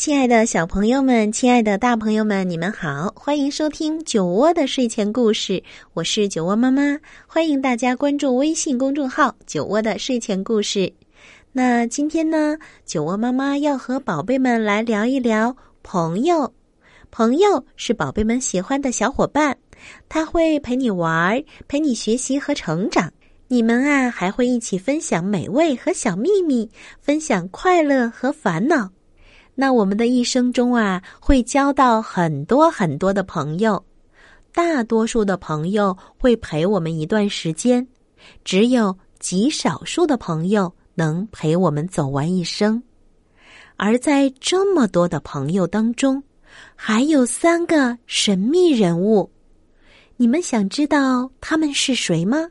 [0.00, 5.62] 亲爱的小朋友们，亲爱的大朋友们，你们好，欢迎收听酒窝的睡前故事。
[5.92, 10.90] 我是酒窝妈妈，欢迎大家关注微信公众号“酒窝的睡前故事”。
[11.52, 16.50] 那今天呢，酒窝妈妈要和宝贝们来聊一聊朋友。
[17.10, 19.54] 朋友是宝贝们喜欢的小伙伴，
[20.08, 23.12] 他会陪你玩儿，陪你学习和成长。
[23.48, 26.70] 你们啊，还会一起分享美味和小秘密，
[27.02, 28.88] 分享快乐和烦恼。
[29.60, 33.84] 那我们的一生中啊，会交到很多很多的朋友，
[34.54, 37.86] 大多数的朋友会陪我们一段时间，
[38.42, 42.82] 只有极少数的朋友能陪我们走完一生。
[43.76, 46.22] 而在这么多的朋友当中，
[46.74, 49.30] 还有三个神秘人物，
[50.16, 52.48] 你们想知道他们是谁吗？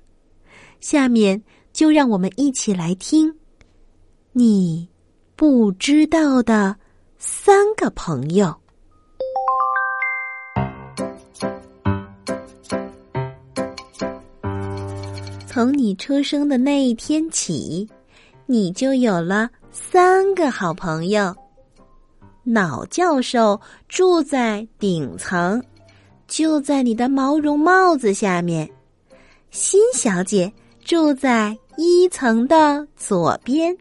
[0.79, 1.41] 下面
[1.73, 3.33] 就让我们一起来听
[4.31, 4.87] 你
[5.35, 6.77] 不知道的。
[7.21, 8.55] 三个朋友，
[15.45, 17.85] 从你出生的那一天起，
[18.45, 21.35] 你就有了三个好朋友。
[22.45, 23.59] 脑教授
[23.89, 25.61] 住在顶层，
[26.25, 28.65] 就在你的毛绒帽子下面；
[29.51, 30.49] 新小姐
[30.85, 33.77] 住在一层的左边。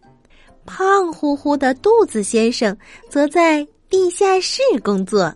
[0.69, 2.77] 胖乎乎的肚子先生
[3.09, 5.35] 则在地下室工作。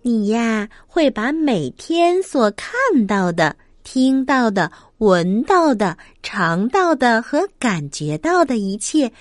[0.00, 2.72] 你呀，会把每天所看
[3.06, 9.12] 到的、听到的、闻到的、尝到的和感觉到的一切，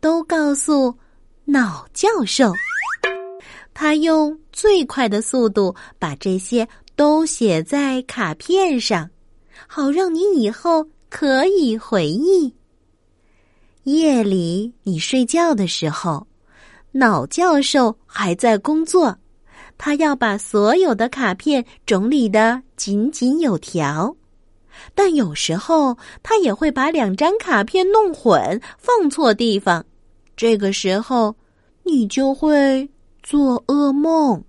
[0.00, 0.94] 都告诉
[1.46, 2.52] 脑教授。
[3.72, 9.08] 他用最快的速度把这些都写在卡片上，
[9.66, 12.54] 好让你以后可以回忆。
[13.84, 16.26] 夜里你睡觉的时候，
[16.92, 19.16] 脑教授还在工作，
[19.76, 24.14] 他要把所有的卡片整理的井井有条。
[24.94, 29.84] 但有时候他也会把两张卡片弄混，放错地方。
[30.36, 31.34] 这个时候，
[31.82, 32.88] 你就会
[33.22, 34.42] 做噩梦。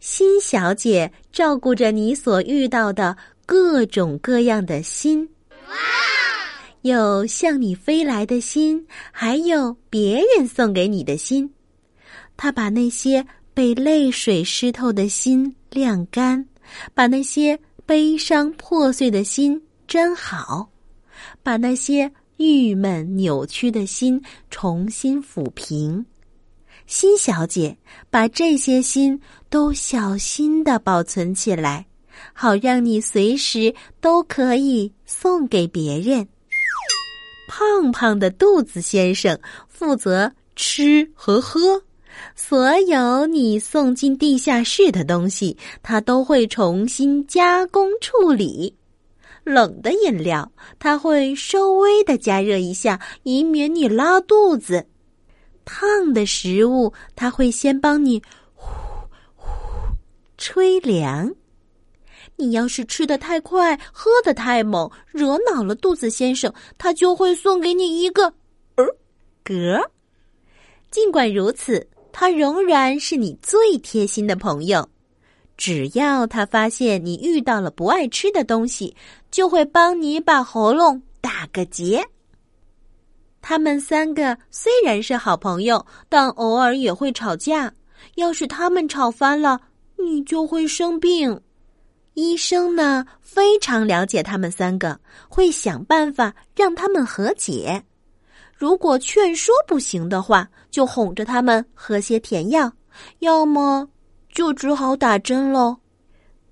[0.00, 3.16] 新小姐照顾着你所遇到的
[3.46, 5.28] 各种各样的心。
[6.84, 11.50] 有向你飞来的心，还有别人送给你的心。
[12.36, 13.24] 他把那些
[13.54, 16.46] 被泪水湿透的心晾干，
[16.92, 19.58] 把那些悲伤破碎的心
[19.88, 20.68] 粘好，
[21.42, 26.04] 把那些郁闷扭曲的心重新抚平。
[26.86, 27.74] 新小姐
[28.10, 29.18] 把这些心
[29.48, 31.86] 都小心的保存起来，
[32.34, 36.28] 好让你随时都可以送给别人。
[37.56, 39.38] 胖胖的肚子先生
[39.68, 41.80] 负责吃和喝，
[42.34, 48.74] 所有你送进地下室的东西，他都会重新加工处理。
[49.44, 50.50] 冷的饮料，
[50.80, 54.82] 他会稍微的加热一下，以免你拉肚子；
[55.64, 58.20] 烫的食物，他会先帮你
[58.56, 58.66] 呼
[59.36, 59.48] 呼
[60.36, 61.32] 吹凉。
[62.36, 68.26] 你要是吃的太快，喝的太猛，惹恼了肚子先生，他就会送给你一个
[68.74, 68.96] 儿
[69.44, 69.80] 嗝。
[70.90, 74.88] 尽管如此，他仍然是你最贴心的朋友。
[75.56, 78.96] 只要他发现你遇到了不爱吃的东西，
[79.30, 82.04] 就会帮你把喉咙打个结。
[83.40, 87.72] 他们三个虽然是好朋友，但偶尔也会吵架。
[88.16, 89.60] 要是他们吵翻了，
[89.96, 91.40] 你就会生病。
[92.14, 97.82] 医生呢，非常了解他们三个，会想办法让他们和解。
[98.56, 102.72] 如果劝说不行的话，就哄着他们喝些甜药，
[103.18, 103.88] 要么
[104.32, 105.76] 就只好打针喽。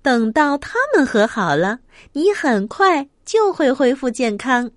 [0.01, 1.79] 等到他们和好了，
[2.11, 4.69] 你很快就会恢复健康。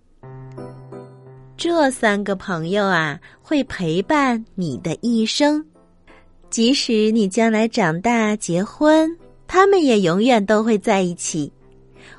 [1.56, 5.64] 这三个朋友啊，会陪伴你的一生，
[6.48, 9.10] 即使你将来长大结婚。
[9.46, 11.52] 他们也永远都会在一起，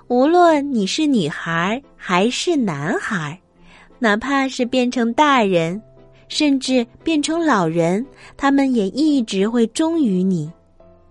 [0.07, 3.39] 无论你是女孩还是男孩，
[3.99, 5.81] 哪怕是变成大人，
[6.29, 10.51] 甚至变成老人，他们也一直会忠于你，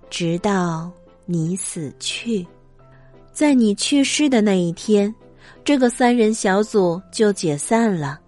[0.08, 0.90] 直到
[1.24, 2.46] 你死去。
[3.32, 5.14] 在你去世的那一天，
[5.62, 8.18] 这个三人小组就解散了。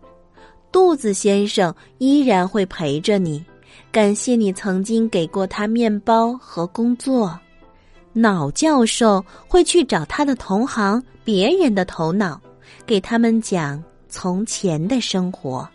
[0.71, 3.43] 肚子先生依然会陪着你，
[3.91, 7.39] 感谢你曾经给过他面包和工作。
[8.13, 12.41] 脑教授会去找他的同行，别人的头脑，
[12.87, 15.69] 给他们讲从前的生活。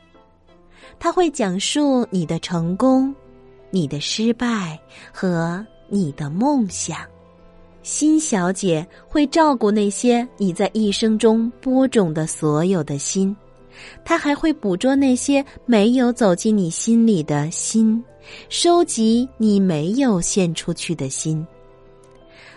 [0.99, 3.13] 他会讲述你的成功、
[3.69, 4.79] 你的失败
[5.11, 6.97] 和你的梦想。
[7.81, 13.35] 辛小姐会照顾那些你在一生中播种的所有的心，
[14.05, 18.01] 她还会捕捉那些没有走进你心里的心，
[18.47, 21.45] 收集你没有献出去的心。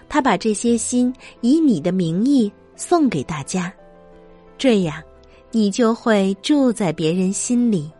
[0.09, 3.73] 他把这些心以你的名义送给大家，
[4.59, 5.03] 这样，
[5.51, 7.91] 你就会住在别人心里，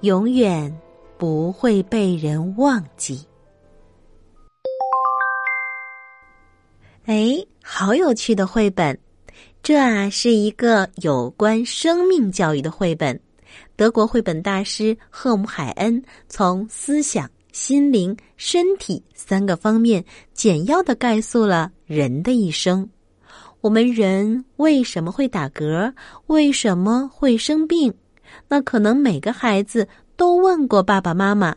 [0.00, 0.74] 永远
[1.16, 3.24] 不会被人忘记。
[7.04, 8.98] 哎，好有趣的绘本！
[9.62, 13.18] 这啊是一个有关生命教育的绘本。
[13.76, 20.04] 德国绘本大师赫姆海恩从思想、心灵、身体三个方面
[20.34, 22.86] 简要的概述了人的一生。
[23.62, 25.90] 我们人为什么会打嗝？
[26.26, 27.94] 为什么会生病？
[28.46, 29.88] 那可能每个孩子
[30.18, 31.56] 都问过爸爸妈妈。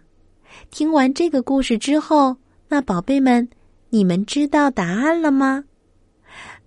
[0.71, 2.37] 听完这个故事之后，
[2.69, 3.45] 那宝贝们。
[3.89, 5.65] 你们知道答案了吗？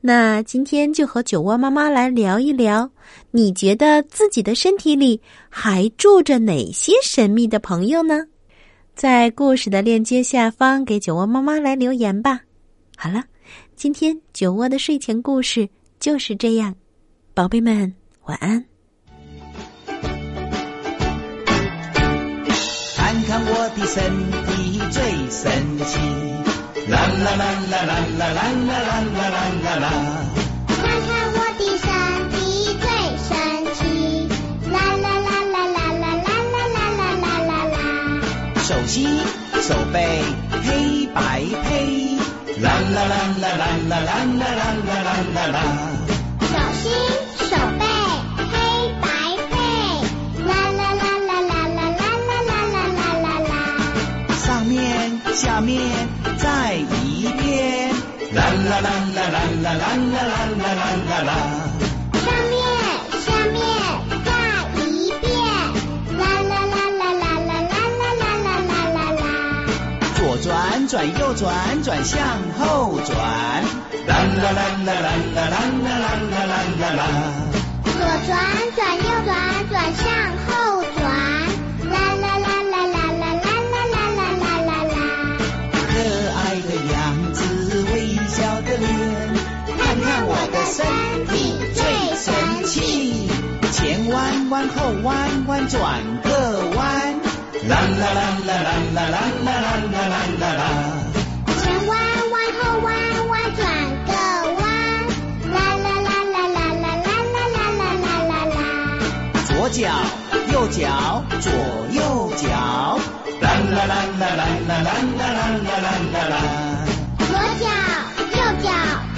[0.02, 2.90] 那今天就和酒窝妈妈来聊一聊，
[3.30, 8.26] 你觉得自己的身体里还住着哪些神秘的朋友呢？
[8.94, 12.40] 在故事的链接下方给酒窝妈妈来留言吧。
[12.96, 13.24] 好了，
[13.74, 15.68] 今天酒窝的睡前故事
[15.98, 16.74] 就是这样，
[17.34, 17.92] 宝贝们
[18.26, 18.64] 晚安。
[22.96, 24.02] 看看我的身
[24.46, 25.50] 体最神
[25.84, 25.98] 奇。
[26.90, 29.28] 啦啦啦啦啦啦啦啦啦啦
[29.62, 29.86] 啦啦！
[38.72, 39.04] 手心
[39.60, 42.16] 手背黑白配，
[42.62, 45.56] 啦啦啦啦啦啦啦啦啦啦啦啦！
[46.40, 46.82] 手心
[47.50, 47.84] 手背
[48.50, 48.54] 黑
[49.02, 49.04] 白
[49.50, 49.54] 配，
[50.48, 53.52] 啦啦啦啦啦啦啦啦啦啦啦啦！
[54.42, 55.68] 上面下面。
[56.38, 57.92] 再一遍，
[58.32, 61.30] 啦啦啦啦啦啦啦啦啦啦啦啦
[70.92, 72.20] 转转右转转向
[72.58, 73.16] 后转，
[74.06, 75.00] 啦啦啦啦啦
[75.34, 75.56] 啦啦
[75.88, 75.96] 啦
[76.28, 77.00] 啦啦啦啦。
[77.82, 77.96] 左
[78.26, 78.30] 转
[78.76, 79.32] 转右转
[79.70, 80.04] 转向
[80.44, 80.52] 后
[80.82, 81.00] 转。
[81.88, 84.94] 啦啦啦啦啦啦啦啦啦啦啦啦。
[85.88, 85.90] 可
[86.36, 86.94] 爱的样
[87.32, 87.40] 子，
[87.94, 87.94] 微
[88.28, 88.84] 笑的脸，
[89.78, 90.76] 看看我的身
[91.26, 91.32] 体
[91.72, 91.80] 最
[92.20, 92.28] 神
[92.66, 93.30] 气，
[93.72, 93.80] 前
[94.10, 95.10] 弯弯后弯
[95.46, 95.80] 弯转
[96.22, 96.28] 个
[96.76, 96.82] 弯，
[97.66, 100.81] 啦啦啦啦啦啦啦啦啦啦啦
[109.72, 109.88] 脚
[110.52, 111.50] 右脚左
[111.92, 112.44] 右脚，
[113.40, 115.40] 啦啦啦啦啦啦啦啦
[115.80, 116.36] 啦啦啦。
[117.16, 117.64] 左脚
[118.20, 118.68] 右脚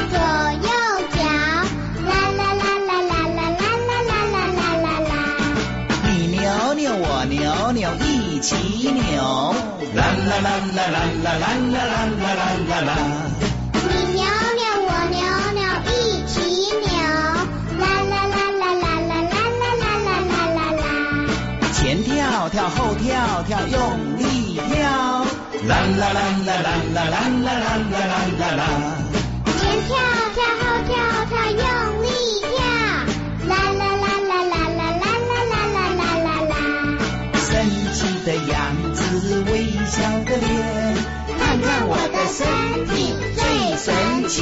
[0.08, 0.14] 左
[0.62, 0.70] 右
[1.11, 1.18] 脚，
[2.06, 5.12] 啦啦啦啦啦啦啦啦啦啦啦啦。
[6.04, 6.38] 你扭
[6.75, 7.34] 扭我扭
[7.73, 8.54] 扭一起
[8.92, 9.52] 扭，
[9.92, 13.43] 啦啦啦啦啦啦啦啦啦啦啦啦。
[22.71, 24.80] 后跳跳用力跳，
[25.68, 28.62] 啦啦啦啦啦啦啦啦啦啦啦啦。
[29.59, 29.90] 前跳
[30.35, 30.92] 跳后跳
[31.30, 31.62] 跳用
[32.02, 32.04] 力
[32.40, 32.56] 跳，
[33.49, 36.52] 啦啦啦啦啦啦啦啦啦啦啦啦啦。
[37.35, 37.47] 神
[37.92, 37.99] 奇。
[38.25, 38.56] 的样
[38.94, 38.99] 子，
[39.50, 39.50] 微
[39.85, 40.49] 笑的脸，
[41.38, 42.40] 看看我的身
[42.87, 43.42] 体最
[43.76, 43.87] 神
[44.30, 44.35] 奇。